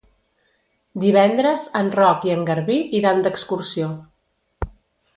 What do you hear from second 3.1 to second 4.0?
d'excursió.